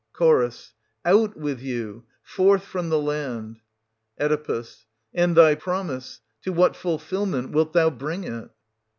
'^ 0.15 0.51
Ch. 0.57 0.73
Out 1.05 1.37
with 1.37 1.59
you 1.61 1.89
1 1.95 2.03
forth 2.23 2.63
from 2.63 2.89
the 2.89 2.97
land! 2.97 3.61
Oe. 4.19 4.63
And 5.13 5.37
thy 5.37 5.53
promise— 5.53 6.21
to 6.41 6.51
what 6.51 6.75
fulfilment 6.75 7.51
wilt 7.51 7.73
thou 7.73 7.91
bring 7.91 8.23
it 8.23 8.49